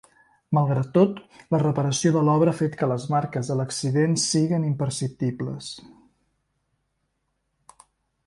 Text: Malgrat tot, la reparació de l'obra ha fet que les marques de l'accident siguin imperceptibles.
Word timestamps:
Malgrat 0.57 0.87
tot, 0.93 1.17
la 1.55 1.59
reparació 1.63 2.11
de 2.15 2.21
l'obra 2.29 2.53
ha 2.55 2.57
fet 2.61 2.77
que 2.79 2.87
les 2.91 3.03
marques 3.15 3.51
de 3.51 3.57
l'accident 3.59 4.17
siguin 4.23 4.65
imperceptibles. 4.69 5.69